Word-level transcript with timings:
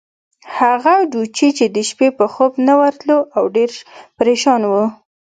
هغه 0.57 0.95
ډوچي 1.11 1.49
چې 1.57 1.65
د 1.75 1.77
شپې 1.89 2.07
به 2.17 2.25
خوب 2.33 2.51
نه 2.67 2.73
ورتلو، 2.81 3.17
او 3.37 3.43
ډېر 3.55 3.69
پرېشان 4.17 4.61
وو. 4.71 4.85